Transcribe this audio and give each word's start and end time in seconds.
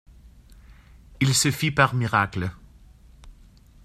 Il 1.19 1.35
se 1.35 1.51
fit 1.51 1.69
par 1.69 1.93
miracle. 1.93 2.49